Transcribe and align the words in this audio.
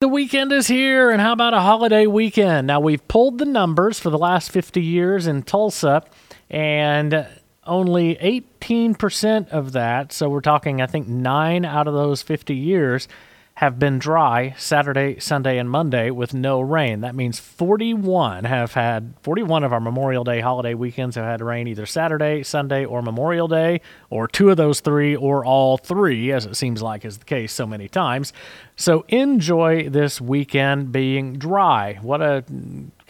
The 0.00 0.08
weekend 0.08 0.50
is 0.50 0.66
here, 0.66 1.10
and 1.10 1.20
how 1.20 1.34
about 1.34 1.52
a 1.52 1.60
holiday 1.60 2.06
weekend? 2.06 2.66
Now, 2.66 2.80
we've 2.80 3.06
pulled 3.06 3.36
the 3.36 3.44
numbers 3.44 4.00
for 4.00 4.08
the 4.08 4.16
last 4.16 4.50
50 4.50 4.80
years 4.80 5.26
in 5.26 5.42
Tulsa, 5.42 6.02
and 6.48 7.28
only 7.66 8.16
18% 8.16 9.50
of 9.50 9.72
that, 9.72 10.10
so 10.14 10.30
we're 10.30 10.40
talking, 10.40 10.80
I 10.80 10.86
think, 10.86 11.06
nine 11.06 11.66
out 11.66 11.86
of 11.86 11.92
those 11.92 12.22
50 12.22 12.54
years, 12.54 13.08
have 13.60 13.78
been 13.78 13.98
dry 13.98 14.54
Saturday, 14.56 15.20
Sunday, 15.20 15.58
and 15.58 15.68
Monday 15.68 16.10
with 16.10 16.32
no 16.32 16.62
rain. 16.62 17.02
That 17.02 17.14
means 17.14 17.38
41 17.38 18.44
have 18.44 18.72
had 18.72 19.12
41 19.20 19.64
of 19.64 19.72
our 19.74 19.80
Memorial 19.80 20.24
Day 20.24 20.40
holiday 20.40 20.72
weekends 20.72 21.16
have 21.16 21.26
had 21.26 21.42
rain 21.42 21.68
either 21.68 21.84
Saturday, 21.84 22.42
Sunday, 22.42 22.86
or 22.86 23.02
Memorial 23.02 23.48
Day, 23.48 23.82
or 24.08 24.26
two 24.26 24.48
of 24.48 24.56
those 24.56 24.80
three, 24.80 25.14
or 25.14 25.44
all 25.44 25.76
three, 25.76 26.32
as 26.32 26.46
it 26.46 26.56
seems 26.56 26.80
like 26.80 27.04
is 27.04 27.18
the 27.18 27.26
case 27.26 27.52
so 27.52 27.66
many 27.66 27.86
times. 27.86 28.32
So 28.76 29.04
enjoy 29.08 29.90
this 29.90 30.22
weekend 30.22 30.90
being 30.90 31.34
dry. 31.34 31.98
What 32.00 32.22
a 32.22 32.42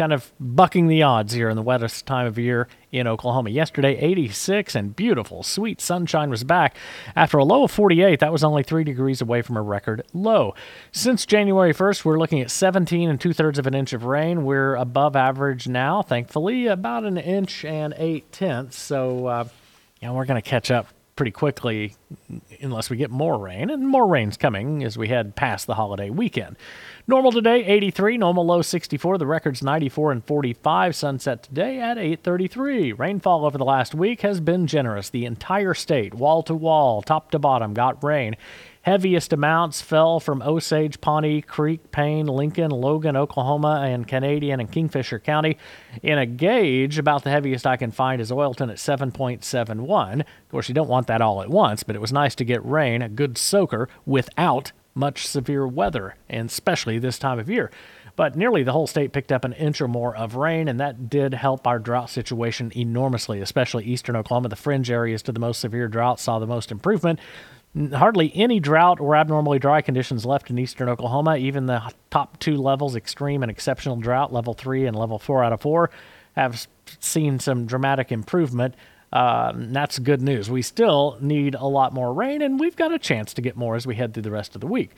kind 0.00 0.14
of 0.14 0.32
bucking 0.40 0.86
the 0.86 1.02
odds 1.02 1.34
here 1.34 1.50
in 1.50 1.56
the 1.56 1.62
wettest 1.62 2.06
time 2.06 2.26
of 2.26 2.38
year 2.38 2.66
in 2.90 3.06
Oklahoma. 3.06 3.50
Yesterday, 3.50 3.98
86 3.98 4.74
and 4.74 4.96
beautiful, 4.96 5.42
sweet 5.42 5.78
sunshine 5.78 6.30
was 6.30 6.42
back. 6.42 6.74
After 7.14 7.36
a 7.36 7.44
low 7.44 7.64
of 7.64 7.70
48, 7.70 8.18
that 8.20 8.32
was 8.32 8.42
only 8.42 8.62
three 8.62 8.82
degrees 8.82 9.20
away 9.20 9.42
from 9.42 9.58
a 9.58 9.62
record 9.62 10.02
low. 10.14 10.54
Since 10.90 11.26
January 11.26 11.74
1st, 11.74 12.06
we're 12.06 12.18
looking 12.18 12.40
at 12.40 12.50
17 12.50 13.10
and 13.10 13.20
two 13.20 13.34
thirds 13.34 13.58
of 13.58 13.66
an 13.66 13.74
inch 13.74 13.92
of 13.92 14.04
rain. 14.04 14.46
We're 14.46 14.74
above 14.74 15.16
average 15.16 15.68
now, 15.68 16.00
thankfully, 16.00 16.66
about 16.66 17.04
an 17.04 17.18
inch 17.18 17.66
and 17.66 17.92
eight 17.98 18.32
tenths. 18.32 18.78
So, 18.78 19.26
uh, 19.26 19.48
yeah, 20.00 20.12
we're 20.12 20.24
going 20.24 20.40
to 20.40 20.48
catch 20.48 20.70
up 20.70 20.86
pretty 21.20 21.30
quickly 21.30 21.94
unless 22.62 22.88
we 22.88 22.96
get 22.96 23.10
more 23.10 23.36
rain, 23.36 23.68
and 23.68 23.86
more 23.86 24.06
rain's 24.06 24.38
coming 24.38 24.82
as 24.82 24.96
we 24.96 25.08
head 25.08 25.36
past 25.36 25.66
the 25.66 25.74
holiday 25.74 26.08
weekend. 26.08 26.56
Normal 27.06 27.30
today 27.30 27.62
83, 27.62 28.16
normal 28.16 28.46
low 28.46 28.62
64, 28.62 29.18
the 29.18 29.26
record's 29.26 29.62
94 29.62 30.12
and 30.12 30.24
45. 30.24 30.96
Sunset 30.96 31.42
today 31.42 31.78
at 31.78 31.98
8:33. 31.98 32.98
Rainfall 32.98 33.44
over 33.44 33.58
the 33.58 33.66
last 33.66 33.94
week 33.94 34.22
has 34.22 34.40
been 34.40 34.66
generous. 34.66 35.10
The 35.10 35.26
entire 35.26 35.74
state, 35.74 36.14
wall 36.14 36.42
to 36.44 36.54
wall, 36.54 37.02
top 37.02 37.30
to 37.32 37.38
bottom, 37.38 37.74
got 37.74 38.02
rain. 38.02 38.34
Heaviest 38.82 39.34
amounts 39.34 39.82
fell 39.82 40.20
from 40.20 40.40
Osage, 40.40 41.02
Pawnee, 41.02 41.42
Creek, 41.42 41.90
Payne, 41.90 42.26
Lincoln, 42.26 42.70
Logan, 42.70 43.14
Oklahoma, 43.14 43.82
and 43.86 44.08
Canadian 44.08 44.58
and 44.58 44.72
Kingfisher 44.72 45.18
County. 45.18 45.58
In 46.02 46.16
a 46.16 46.24
gauge, 46.24 46.96
about 46.96 47.22
the 47.22 47.30
heaviest 47.30 47.66
I 47.66 47.76
can 47.76 47.90
find 47.90 48.22
is 48.22 48.30
Oilton 48.30 48.70
at 48.70 48.78
7.71. 48.78 50.20
Of 50.20 50.26
course, 50.50 50.68
you 50.68 50.74
don't 50.74 50.88
want 50.88 51.08
that 51.08 51.20
all 51.20 51.42
at 51.42 51.50
once, 51.50 51.82
but 51.82 51.94
it 51.94 52.00
was 52.00 52.10
nice 52.10 52.34
to 52.36 52.44
get 52.44 52.64
rain, 52.64 53.02
a 53.02 53.10
good 53.10 53.36
soaker, 53.36 53.86
without 54.06 54.72
much 54.94 55.26
severe 55.26 55.66
weather, 55.66 56.16
and 56.30 56.48
especially 56.48 56.98
this 56.98 57.18
time 57.18 57.38
of 57.38 57.50
year. 57.50 57.70
But 58.16 58.34
nearly 58.34 58.62
the 58.62 58.72
whole 58.72 58.86
state 58.86 59.12
picked 59.12 59.30
up 59.30 59.44
an 59.44 59.52
inch 59.52 59.80
or 59.80 59.88
more 59.88 60.16
of 60.16 60.36
rain, 60.36 60.68
and 60.68 60.80
that 60.80 61.10
did 61.10 61.34
help 61.34 61.66
our 61.66 61.78
drought 61.78 62.10
situation 62.10 62.72
enormously, 62.74 63.40
especially 63.40 63.84
eastern 63.84 64.16
Oklahoma. 64.16 64.48
The 64.48 64.56
fringe 64.56 64.90
areas 64.90 65.22
to 65.22 65.32
the 65.32 65.40
most 65.40 65.60
severe 65.60 65.86
drought 65.86 66.18
saw 66.18 66.38
the 66.38 66.46
most 66.46 66.72
improvement 66.72 67.20
hardly 67.92 68.32
any 68.34 68.58
drought 68.60 69.00
or 69.00 69.14
abnormally 69.14 69.58
dry 69.58 69.80
conditions 69.80 70.26
left 70.26 70.50
in 70.50 70.58
eastern 70.58 70.88
Oklahoma. 70.88 71.36
Even 71.36 71.66
the 71.66 71.92
top 72.10 72.38
two 72.38 72.56
levels, 72.56 72.96
extreme 72.96 73.42
and 73.42 73.50
exceptional 73.50 73.96
drought, 73.96 74.32
level 74.32 74.54
three 74.54 74.86
and 74.86 74.96
level 74.96 75.18
four 75.18 75.44
out 75.44 75.52
of 75.52 75.60
four, 75.60 75.90
have 76.34 76.66
seen 76.98 77.38
some 77.38 77.66
dramatic 77.66 78.10
improvement. 78.10 78.74
Uh, 79.12 79.52
that's 79.56 79.98
good 79.98 80.22
news. 80.22 80.48
We 80.48 80.62
still 80.62 81.18
need 81.20 81.56
a 81.56 81.66
lot 81.66 81.92
more 81.92 82.14
rain, 82.14 82.42
and 82.42 82.60
we've 82.60 82.76
got 82.76 82.92
a 82.92 82.98
chance 82.98 83.34
to 83.34 83.42
get 83.42 83.56
more 83.56 83.74
as 83.74 83.86
we 83.86 83.96
head 83.96 84.14
through 84.14 84.22
the 84.22 84.30
rest 84.30 84.54
of 84.54 84.60
the 84.60 84.68
week. 84.68 84.90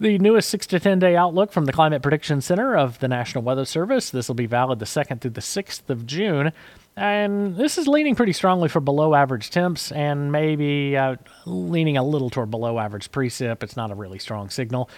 The 0.00 0.18
newest 0.18 0.48
6 0.50 0.66
to 0.68 0.80
10 0.80 0.98
day 0.98 1.14
outlook 1.14 1.52
from 1.52 1.66
the 1.66 1.72
Climate 1.72 2.02
Prediction 2.02 2.40
Center 2.40 2.76
of 2.76 2.98
the 2.98 3.08
National 3.08 3.44
Weather 3.44 3.64
Service. 3.64 4.10
This 4.10 4.26
will 4.26 4.34
be 4.34 4.46
valid 4.46 4.80
the 4.80 4.84
2nd 4.84 5.20
through 5.20 5.32
the 5.32 5.40
6th 5.40 5.88
of 5.90 6.06
June. 6.06 6.52
And 6.96 7.56
this 7.56 7.78
is 7.78 7.86
leaning 7.86 8.16
pretty 8.16 8.32
strongly 8.32 8.68
for 8.68 8.80
below 8.80 9.14
average 9.14 9.50
temps 9.50 9.92
and 9.92 10.32
maybe 10.32 10.96
uh, 10.96 11.16
leaning 11.46 11.96
a 11.96 12.02
little 12.02 12.30
toward 12.30 12.50
below 12.50 12.78
average 12.78 13.10
precip. 13.12 13.62
It's 13.62 13.76
not 13.76 13.90
a 13.90 13.94
really 13.94 14.18
strong 14.18 14.50
signal. 14.50 14.90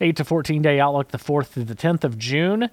8 0.00 0.16
to 0.16 0.24
14 0.24 0.62
day 0.62 0.78
outlook 0.78 1.08
the 1.08 1.18
4th 1.18 1.48
through 1.48 1.64
the 1.64 1.74
10th 1.74 2.04
of 2.04 2.18
June. 2.18 2.70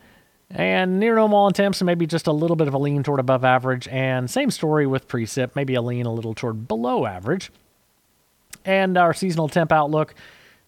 And 0.49 0.99
near 0.99 1.15
normal 1.15 1.39
on 1.39 1.53
temps, 1.53 1.81
maybe 1.81 2.07
just 2.07 2.27
a 2.27 2.31
little 2.31 2.55
bit 2.55 2.67
of 2.67 2.73
a 2.73 2.77
lean 2.77 3.03
toward 3.03 3.19
above 3.19 3.43
average. 3.43 3.87
And 3.89 4.29
same 4.29 4.49
story 4.49 4.87
with 4.87 5.07
precip, 5.07 5.55
maybe 5.55 5.75
a 5.75 5.81
lean 5.81 6.05
a 6.05 6.13
little 6.13 6.33
toward 6.33 6.67
below 6.67 7.05
average. 7.05 7.51
And 8.63 8.97
our 8.97 9.13
seasonal 9.13 9.49
temp 9.49 9.71
outlook 9.71 10.15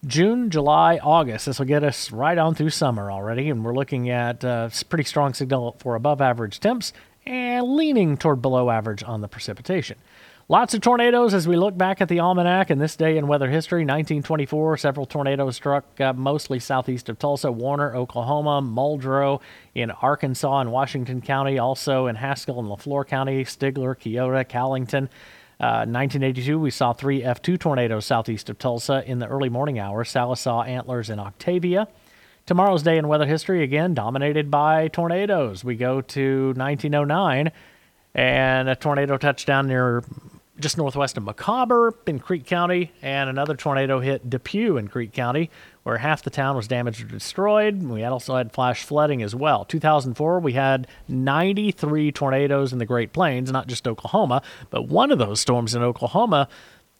June, 0.05 0.49
July, 0.49 0.97
August. 0.97 1.45
This 1.45 1.59
will 1.59 1.65
get 1.65 1.83
us 1.83 2.11
right 2.11 2.37
on 2.37 2.55
through 2.55 2.69
summer 2.69 3.11
already. 3.11 3.49
And 3.49 3.63
we're 3.63 3.73
looking 3.73 4.09
at 4.09 4.43
uh, 4.43 4.69
pretty 4.89 5.03
strong 5.03 5.33
signal 5.33 5.75
for 5.79 5.95
above 5.95 6.21
average 6.21 6.59
temps 6.59 6.93
and 7.25 7.75
leaning 7.75 8.17
toward 8.17 8.41
below 8.41 8.69
average 8.69 9.03
on 9.03 9.21
the 9.21 9.27
precipitation. 9.27 9.97
Lots 10.51 10.73
of 10.73 10.81
tornadoes 10.81 11.35
as 11.35 11.47
we 11.47 11.57
look 11.57 11.77
back 11.77 12.01
at 12.01 12.09
the 12.09 12.21
almanac 12.21 12.71
and 12.71 12.81
this 12.81 12.95
day 12.95 13.17
in 13.17 13.27
weather 13.27 13.51
history. 13.51 13.81
1924, 13.81 14.77
several 14.77 15.05
tornadoes 15.05 15.55
struck 15.55 15.85
uh, 16.01 16.11
mostly 16.13 16.57
southeast 16.57 17.07
of 17.07 17.19
Tulsa, 17.19 17.51
Warner, 17.51 17.95
Oklahoma, 17.95 18.59
Muldrow 18.59 19.41
in 19.75 19.91
Arkansas 19.91 20.61
and 20.61 20.71
Washington 20.71 21.21
County, 21.21 21.59
also 21.59 22.07
in 22.07 22.15
Haskell 22.15 22.57
and 22.57 22.67
Leflore 22.67 23.05
County, 23.05 23.43
Stigler, 23.43 23.93
Keota, 23.93 24.43
Callington. 24.43 25.07
Uh, 25.59 25.85
1982, 25.85 26.57
we 26.57 26.71
saw 26.71 26.93
three 26.93 27.21
F2 27.21 27.59
tornadoes 27.59 28.07
southeast 28.07 28.49
of 28.49 28.57
Tulsa 28.57 29.03
in 29.05 29.19
the 29.19 29.27
early 29.27 29.49
morning 29.49 29.77
hours, 29.77 30.11
Sallisaw, 30.11 30.67
Antlers, 30.67 31.11
and 31.11 31.21
Octavia. 31.21 31.87
Tomorrow's 32.47 32.81
day 32.81 32.97
in 32.97 33.07
weather 33.07 33.27
history, 33.27 33.61
again, 33.61 33.93
dominated 33.93 34.49
by 34.49 34.87
tornadoes. 34.87 35.63
We 35.63 35.75
go 35.75 36.01
to 36.01 36.53
1909, 36.57 37.51
and 38.15 38.67
a 38.67 38.75
tornado 38.75 39.17
touchdown 39.17 39.67
near 39.67 40.03
just 40.59 40.77
northwest 40.77 41.17
of 41.17 41.23
Macabre 41.23 41.93
in 42.05 42.19
Creek 42.19 42.45
County, 42.45 42.91
and 43.01 43.29
another 43.29 43.55
tornado 43.55 43.99
hit 43.99 44.29
Depew 44.29 44.77
in 44.77 44.87
Creek 44.87 45.13
County, 45.13 45.49
where 45.83 45.97
half 45.97 46.21
the 46.21 46.29
town 46.29 46.55
was 46.55 46.67
damaged 46.67 47.01
or 47.01 47.07
destroyed. 47.07 47.81
We 47.81 48.03
also 48.03 48.35
had 48.35 48.51
flash 48.51 48.83
flooding 48.83 49.21
as 49.21 49.33
well. 49.33 49.65
2004, 49.65 50.39
we 50.39 50.53
had 50.53 50.87
93 51.07 52.11
tornadoes 52.11 52.73
in 52.73 52.79
the 52.79 52.85
Great 52.85 53.13
Plains, 53.13 53.51
not 53.51 53.67
just 53.67 53.87
Oklahoma, 53.87 54.41
but 54.69 54.87
one 54.87 55.11
of 55.11 55.17
those 55.17 55.39
storms 55.39 55.73
in 55.73 55.81
Oklahoma 55.81 56.47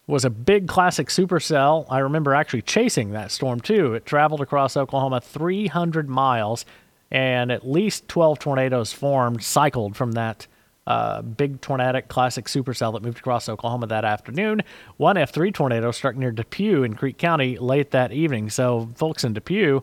was 0.07 0.25
a 0.25 0.29
big 0.29 0.67
classic 0.67 1.07
supercell. 1.07 1.85
I 1.89 1.99
remember 1.99 2.33
actually 2.33 2.63
chasing 2.63 3.11
that 3.11 3.31
storm 3.31 3.59
too. 3.59 3.93
It 3.93 4.05
traveled 4.05 4.41
across 4.41 4.75
Oklahoma 4.75 5.21
300 5.21 6.09
miles, 6.09 6.65
and 7.11 7.51
at 7.51 7.67
least 7.67 8.07
12 8.07 8.39
tornadoes 8.39 8.91
formed, 8.91 9.43
cycled 9.43 9.95
from 9.95 10.13
that 10.13 10.47
uh, 10.89 11.21
big 11.21 11.61
tornadic 11.61 12.07
classic 12.07 12.45
supercell 12.45 12.91
that 12.93 13.03
moved 13.03 13.19
across 13.19 13.47
Oklahoma 13.47 13.87
that 13.87 14.03
afternoon. 14.03 14.61
One 14.97 15.15
F3 15.15 15.53
tornado 15.53 15.91
struck 15.91 16.15
near 16.15 16.31
Depew 16.31 16.83
in 16.83 16.95
Creek 16.95 17.17
County 17.17 17.57
late 17.59 17.91
that 17.91 18.11
evening. 18.11 18.49
So, 18.49 18.89
folks 18.95 19.23
in 19.23 19.33
Depew 19.33 19.81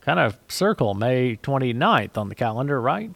kind 0.00 0.18
of 0.18 0.38
circle 0.48 0.94
May 0.94 1.36
29th 1.36 2.16
on 2.16 2.30
the 2.30 2.34
calendar, 2.34 2.80
right? 2.80 3.10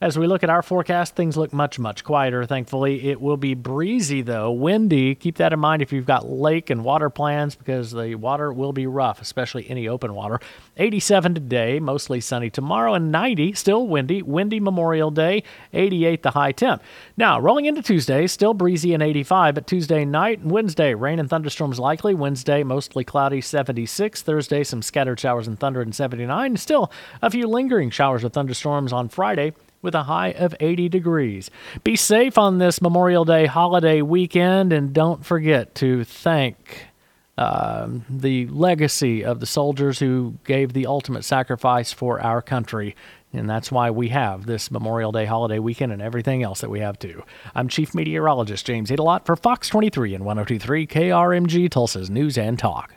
As 0.00 0.18
we 0.18 0.26
look 0.26 0.42
at 0.42 0.50
our 0.50 0.62
forecast, 0.62 1.14
things 1.14 1.36
look 1.36 1.52
much, 1.52 1.78
much 1.78 2.02
quieter, 2.02 2.44
thankfully. 2.44 3.10
It 3.10 3.20
will 3.20 3.36
be 3.36 3.54
breezy, 3.54 4.22
though, 4.22 4.50
windy. 4.50 5.14
Keep 5.14 5.36
that 5.36 5.52
in 5.52 5.60
mind 5.60 5.82
if 5.82 5.92
you've 5.92 6.04
got 6.04 6.28
lake 6.28 6.68
and 6.68 6.84
water 6.84 7.08
plans 7.08 7.54
because 7.54 7.92
the 7.92 8.16
water 8.16 8.52
will 8.52 8.72
be 8.72 8.88
rough, 8.88 9.22
especially 9.22 9.70
any 9.70 9.86
open 9.86 10.12
water. 10.12 10.40
87 10.78 11.34
today, 11.34 11.78
mostly 11.78 12.20
sunny 12.20 12.50
tomorrow, 12.50 12.94
and 12.94 13.12
90, 13.12 13.52
still 13.52 13.86
windy. 13.86 14.20
Windy 14.20 14.58
Memorial 14.58 15.12
Day, 15.12 15.44
88 15.72 16.24
the 16.24 16.32
high 16.32 16.52
temp. 16.52 16.82
Now, 17.16 17.38
rolling 17.38 17.66
into 17.66 17.80
Tuesday, 17.80 18.26
still 18.26 18.52
breezy 18.52 18.94
and 18.94 19.02
85, 19.02 19.54
but 19.54 19.66
Tuesday 19.68 20.04
night 20.04 20.40
and 20.40 20.50
Wednesday, 20.50 20.94
rain 20.94 21.20
and 21.20 21.30
thunderstorms 21.30 21.78
likely. 21.78 22.14
Wednesday, 22.14 22.64
mostly 22.64 23.04
cloudy, 23.04 23.40
76. 23.40 24.22
Thursday, 24.22 24.64
some 24.64 24.82
scattered 24.82 25.20
showers 25.20 25.46
and 25.46 25.60
thunder 25.60 25.80
and 25.80 25.94
79. 25.94 26.56
Still 26.56 26.90
a 27.22 27.30
few 27.30 27.46
lingering 27.46 27.90
showers 27.90 28.24
with 28.24 28.32
thunderstorms 28.32 28.92
on 28.92 29.08
Friday 29.08 29.52
with 29.84 29.94
a 29.94 30.04
high 30.04 30.32
of 30.32 30.54
80 30.58 30.88
degrees. 30.88 31.50
Be 31.84 31.94
safe 31.94 32.38
on 32.38 32.58
this 32.58 32.82
Memorial 32.82 33.24
Day 33.24 33.46
holiday 33.46 34.02
weekend 34.02 34.72
and 34.72 34.92
don't 34.92 35.24
forget 35.24 35.74
to 35.76 36.02
thank 36.02 36.86
uh, 37.36 37.88
the 38.08 38.46
legacy 38.48 39.24
of 39.24 39.40
the 39.40 39.46
soldiers 39.46 39.98
who 39.98 40.34
gave 40.44 40.72
the 40.72 40.86
ultimate 40.86 41.24
sacrifice 41.24 41.92
for 41.92 42.20
our 42.20 42.40
country. 42.40 42.96
And 43.32 43.50
that's 43.50 43.70
why 43.70 43.90
we 43.90 44.08
have 44.08 44.46
this 44.46 44.70
Memorial 44.70 45.12
Day 45.12 45.26
holiday 45.26 45.58
weekend 45.58 45.92
and 45.92 46.00
everything 46.00 46.42
else 46.42 46.60
that 46.60 46.70
we 46.70 46.80
have 46.80 46.98
too. 46.98 47.22
I'm 47.54 47.68
Chief 47.68 47.94
Meteorologist 47.94 48.64
James 48.64 48.90
Aydelott 48.90 49.26
for 49.26 49.36
Fox 49.36 49.68
23 49.68 50.14
and 50.14 50.24
1023 50.24 50.86
KRMG 50.86 51.70
Tulsa's 51.70 52.08
News 52.08 52.38
and 52.38 52.58
Talk. 52.58 52.94